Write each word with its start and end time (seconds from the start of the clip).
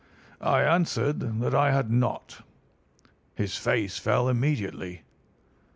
"I 0.41 0.63
answered 0.63 1.19
that 1.41 1.53
I 1.53 1.69
had 1.69 1.91
not. 1.91 2.41
"His 3.35 3.55
face 3.55 3.99
fell 3.99 4.29
immediately. 4.29 5.03